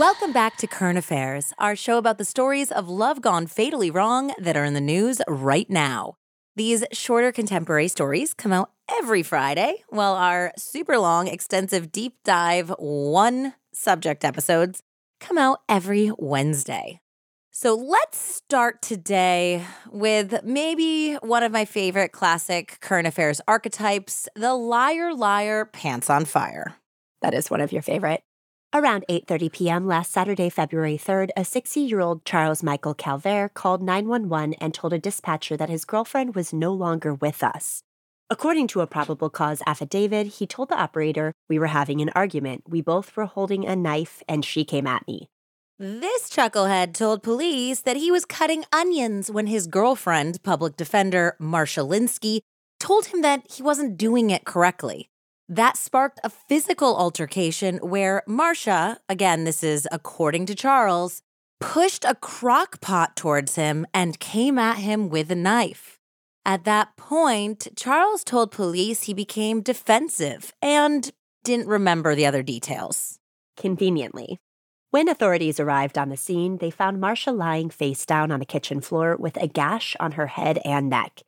[0.00, 4.32] Welcome back to Current Affairs, our show about the stories of love gone fatally wrong
[4.38, 6.14] that are in the news right now.
[6.56, 12.70] These shorter contemporary stories come out every Friday, while our super long, extensive deep dive
[12.78, 14.80] one subject episodes
[15.20, 17.00] come out every Wednesday.
[17.50, 24.54] So let's start today with maybe one of my favorite classic current affairs archetypes the
[24.54, 26.76] liar, liar, pants on fire.
[27.20, 28.22] That is one of your favorite.
[28.72, 29.86] Around 8:30 p.m.
[29.88, 35.56] last Saturday, February 3rd, a 60-year-old Charles Michael Calvert called 911 and told a dispatcher
[35.56, 37.82] that his girlfriend was no longer with us.
[38.30, 42.62] According to a probable cause affidavit, he told the operator, "We were having an argument.
[42.68, 45.26] We both were holding a knife and she came at me."
[45.80, 51.84] This chucklehead told police that he was cutting onions when his girlfriend, public defender Marsha
[51.84, 52.42] Linsky,
[52.78, 55.09] told him that he wasn't doing it correctly.
[55.50, 61.22] That sparked a physical altercation where Marsha, again, this is according to Charles,
[61.58, 65.98] pushed a crock pot towards him and came at him with a knife.
[66.46, 71.10] At that point, Charles told police he became defensive and
[71.42, 73.18] didn't remember the other details.
[73.56, 74.38] Conveniently.
[74.92, 78.80] When authorities arrived on the scene, they found Marsha lying face down on the kitchen
[78.80, 81.22] floor with a gash on her head and neck.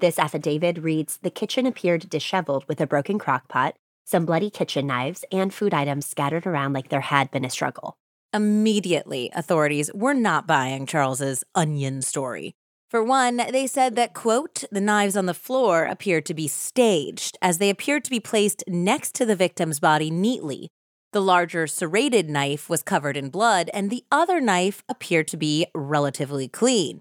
[0.00, 4.86] This affidavit reads The kitchen appeared disheveled with a broken crock pot, some bloody kitchen
[4.86, 7.96] knives, and food items scattered around like there had been a struggle.
[8.32, 12.54] Immediately, authorities were not buying Charles's onion story.
[12.90, 17.36] For one, they said that, quote, the knives on the floor appeared to be staged,
[17.42, 20.68] as they appeared to be placed next to the victim's body neatly.
[21.12, 25.66] The larger serrated knife was covered in blood, and the other knife appeared to be
[25.74, 27.00] relatively clean.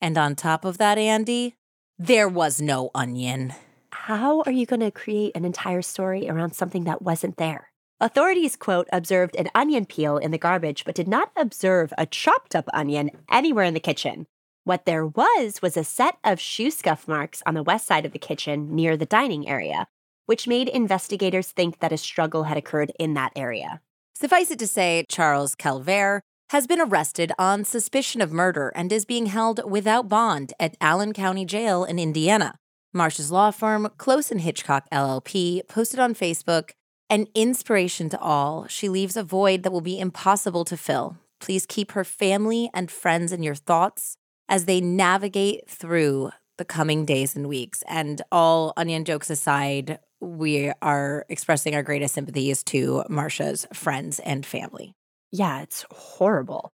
[0.00, 1.54] And on top of that, Andie,
[1.98, 3.54] there was no onion.
[3.90, 7.70] How are you going to create an entire story around something that wasn't there?
[8.00, 12.54] Authorities, quote, observed an onion peel in the garbage, but did not observe a chopped
[12.54, 14.26] up onion anywhere in the kitchen.
[14.64, 18.12] What there was was a set of shoe scuff marks on the west side of
[18.12, 19.86] the kitchen near the dining area,
[20.26, 23.80] which made investigators think that a struggle had occurred in that area.
[24.14, 29.04] Suffice it to say, Charles Calvert has been arrested on suspicion of murder and is
[29.04, 32.58] being held without bond at Allen County Jail in Indiana.
[32.94, 36.70] Marsha's law firm, Close and Hitchcock LLP, posted on Facebook
[37.10, 38.66] an inspiration to all.
[38.68, 41.16] She leaves a void that will be impossible to fill.
[41.40, 44.16] Please keep her family and friends in your thoughts
[44.48, 47.82] as they navigate through the coming days and weeks.
[47.88, 54.46] And all onion jokes aside, we are expressing our greatest sympathies to Marsha's friends and
[54.46, 54.94] family.
[55.38, 56.72] Yeah, it's horrible.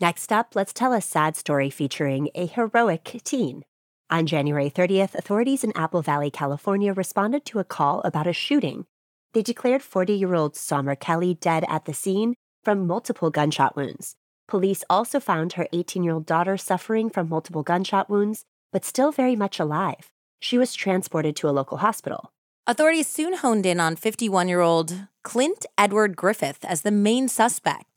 [0.00, 3.62] Next up, let's tell a sad story featuring a heroic teen.
[4.10, 8.86] On January 30th, authorities in Apple Valley, California responded to a call about a shooting.
[9.32, 12.34] They declared 40 year old Sommer Kelly dead at the scene
[12.64, 14.16] from multiple gunshot wounds.
[14.48, 18.42] Police also found her 18 year old daughter suffering from multiple gunshot wounds,
[18.72, 20.10] but still very much alive.
[20.40, 22.32] She was transported to a local hospital.
[22.66, 27.89] Authorities soon honed in on 51 year old Clint Edward Griffith as the main suspect.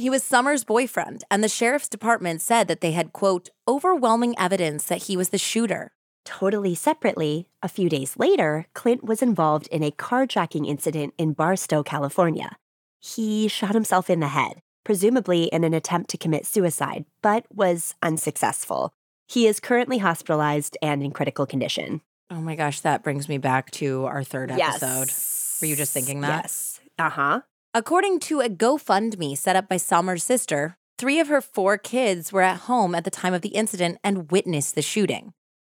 [0.00, 4.86] He was Sommer's boyfriend, and the sheriff's department said that they had, quote, overwhelming evidence
[4.86, 5.92] that he was the shooter.
[6.24, 11.82] Totally separately, a few days later, Clint was involved in a carjacking incident in Barstow,
[11.82, 12.56] California.
[12.98, 17.94] He shot himself in the head, presumably in an attempt to commit suicide, but was
[18.02, 18.94] unsuccessful.
[19.28, 22.00] He is currently hospitalized and in critical condition.
[22.30, 25.08] Oh my gosh, that brings me back to our third episode.
[25.08, 25.58] Yes.
[25.60, 26.44] Were you just thinking that?
[26.44, 26.80] Yes.
[26.98, 27.40] Uh huh.
[27.72, 32.42] According to a GoFundMe set up by Sommer's sister, three of her four kids were
[32.42, 35.34] at home at the time of the incident and witnessed the shooting.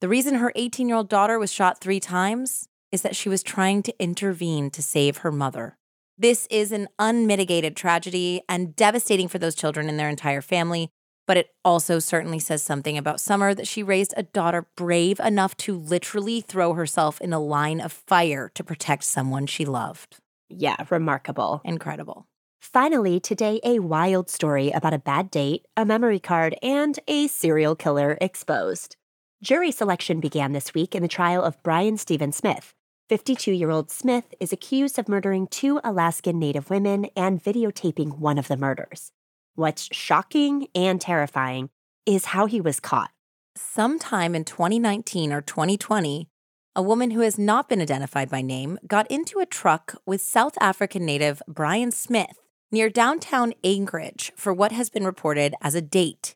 [0.00, 3.42] The reason her 18 year old daughter was shot three times is that she was
[3.42, 5.76] trying to intervene to save her mother.
[6.16, 10.88] This is an unmitigated tragedy and devastating for those children and their entire family,
[11.26, 15.54] but it also certainly says something about Sommer that she raised a daughter brave enough
[15.58, 20.16] to literally throw herself in a line of fire to protect someone she loved.
[20.48, 21.60] Yeah, remarkable.
[21.64, 22.26] Incredible.
[22.60, 27.76] Finally, today, a wild story about a bad date, a memory card, and a serial
[27.76, 28.96] killer exposed.
[29.42, 32.72] Jury selection began this week in the trial of Brian Steven Smith.
[33.10, 38.38] 52 year old Smith is accused of murdering two Alaskan Native women and videotaping one
[38.38, 39.12] of the murders.
[39.56, 41.68] What's shocking and terrifying
[42.06, 43.10] is how he was caught.
[43.56, 46.28] Sometime in 2019 or 2020,
[46.76, 50.58] a woman who has not been identified by name got into a truck with South
[50.60, 52.40] African native Brian Smith
[52.72, 56.34] near downtown Anchorage for what has been reported as a date.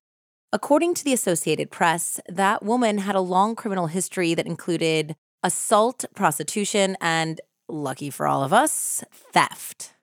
[0.52, 6.04] According to the Associated Press, that woman had a long criminal history that included assault,
[6.14, 9.94] prostitution, and, lucky for all of us, theft.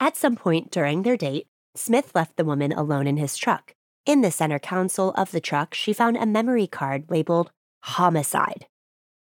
[0.00, 1.46] At some point during their date,
[1.76, 3.74] Smith left the woman alone in his truck.
[4.06, 7.52] In the center console of the truck, she found a memory card labeled
[7.82, 8.66] homicide.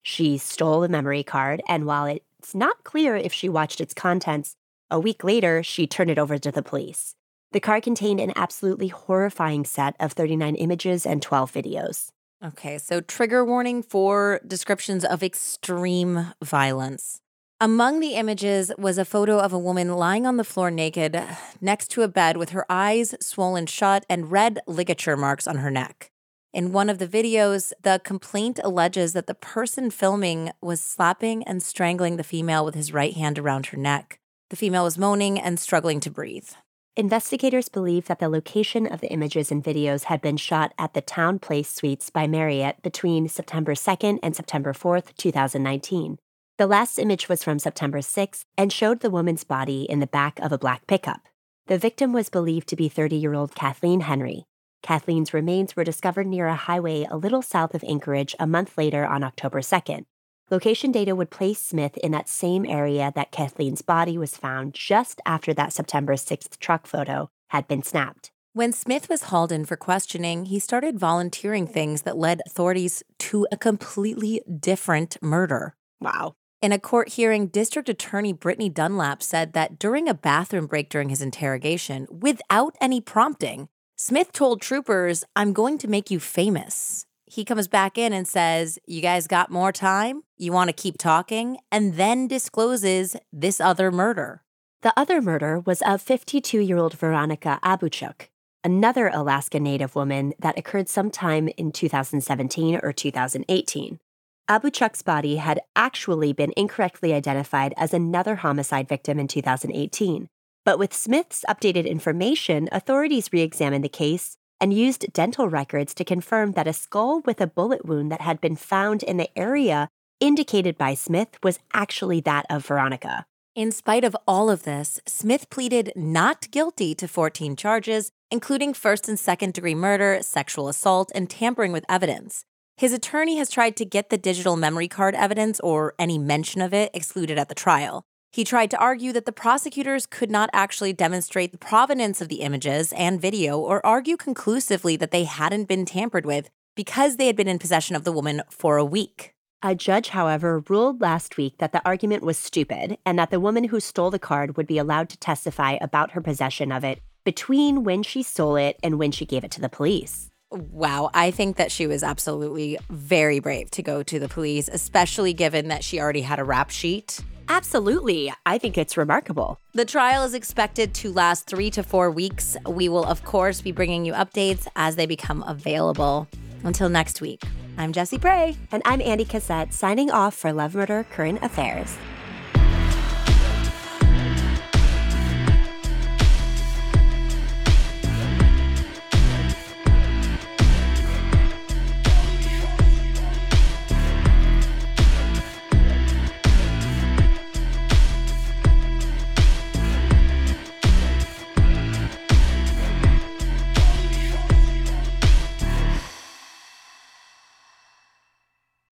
[0.03, 4.57] She stole the memory card, and while it's not clear if she watched its contents,
[4.91, 7.15] a week later, she turned it over to the police.
[7.53, 12.13] The card contained an absolutely horrifying set of 39 images and 12 videos.
[12.43, 17.21] Okay, so trigger warning for descriptions of extreme violence.
[17.61, 21.23] Among the images was a photo of a woman lying on the floor naked
[21.61, 25.71] next to a bed with her eyes swollen shut and red ligature marks on her
[25.71, 26.11] neck.
[26.53, 31.63] In one of the videos, the complaint alleges that the person filming was slapping and
[31.63, 34.19] strangling the female with his right hand around her neck.
[34.49, 36.49] The female was moaning and struggling to breathe.
[36.97, 41.01] Investigators believe that the location of the images and videos had been shot at the
[41.01, 46.19] TownePlace Suites by Marriott between September 2nd and September 4th, 2019.
[46.59, 50.41] The last image was from September 6 and showed the woman's body in the back
[50.41, 51.29] of a black pickup.
[51.69, 54.47] The victim was believed to be 30 year old Kathleen Henry.
[54.83, 59.07] Kathleen's remains were discovered near a highway a little south of Anchorage a month later
[59.07, 60.05] on October 2nd.
[60.51, 65.21] Location data would place Smith in that same area that Kathleen's body was found just
[65.25, 68.33] after that September 6th truck photo had been snapped.
[68.53, 73.47] When Smith was hauled in for questioning, he started volunteering things that led authorities to
[73.53, 75.77] a completely different murder.
[76.01, 76.35] Wow.
[76.61, 81.11] In a court hearing, District Attorney Brittany Dunlap said that during a bathroom break during
[81.11, 83.69] his interrogation, without any prompting,
[84.03, 87.05] Smith told troopers, I'm going to make you famous.
[87.27, 90.23] He comes back in and says, You guys got more time?
[90.39, 91.59] You want to keep talking?
[91.71, 94.43] And then discloses this other murder.
[94.81, 98.29] The other murder was of 52 year old Veronica Abouchuk,
[98.65, 104.01] another Alaska Native woman that occurred sometime in 2017 or 2018.
[104.49, 110.31] Abouchuk's body had actually been incorrectly identified as another homicide victim in 2018.
[110.71, 116.05] But with Smith's updated information, authorities re examined the case and used dental records to
[116.05, 119.89] confirm that a skull with a bullet wound that had been found in the area
[120.21, 123.25] indicated by Smith was actually that of Veronica.
[123.57, 129.09] In spite of all of this, Smith pleaded not guilty to 14 charges, including first
[129.09, 132.45] and second degree murder, sexual assault, and tampering with evidence.
[132.77, 136.73] His attorney has tried to get the digital memory card evidence or any mention of
[136.73, 138.05] it excluded at the trial.
[138.33, 142.43] He tried to argue that the prosecutors could not actually demonstrate the provenance of the
[142.43, 147.35] images and video or argue conclusively that they hadn't been tampered with because they had
[147.35, 149.35] been in possession of the woman for a week.
[149.65, 153.65] A judge, however, ruled last week that the argument was stupid and that the woman
[153.65, 157.83] who stole the card would be allowed to testify about her possession of it between
[157.83, 160.31] when she stole it and when she gave it to the police.
[160.51, 165.33] Wow, I think that she was absolutely very brave to go to the police, especially
[165.33, 167.21] given that she already had a rap sheet.
[167.49, 168.33] Absolutely.
[168.47, 169.59] I think it's remarkable.
[169.75, 172.57] The trial is expected to last three to four weeks.
[172.67, 176.29] We will, of course, be bringing you updates as they become available.
[176.63, 177.43] Until next week,
[177.79, 178.57] I'm Jessie Pray.
[178.71, 181.97] And I'm Andie Cassette, signing off for Love Murder Current Affairs.